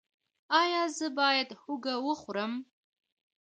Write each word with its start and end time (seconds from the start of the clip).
ایا 0.61 0.83
زه 0.97 1.07
باید 1.19 1.49
هوږه 1.61 1.95
وخورم؟ 2.05 2.53